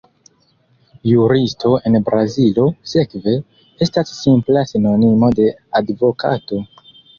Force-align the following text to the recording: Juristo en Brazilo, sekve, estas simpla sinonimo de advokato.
Juristo 1.09 1.69
en 1.89 1.97
Brazilo, 2.07 2.65
sekve, 2.95 3.37
estas 3.89 4.15
simpla 4.23 4.67
sinonimo 4.73 5.33
de 5.43 5.49
advokato. 5.85 6.65